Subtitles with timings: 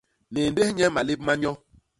[0.33, 1.51] Néndés nye malép ma nyo.